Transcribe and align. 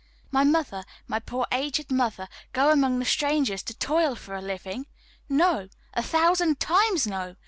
My 0.31 0.43
mother, 0.43 0.83
my 1.07 1.19
poor 1.19 1.45
aged 1.51 1.91
mother, 1.91 2.27
go 2.53 2.71
among 2.71 3.03
strangers 3.03 3.61
to 3.61 3.77
toil 3.77 4.15
for 4.15 4.33
a 4.33 4.41
living! 4.41 4.87
No, 5.29 5.67
a 5.93 6.01
thousand 6.01 6.59
times 6.59 7.05
no! 7.05 7.35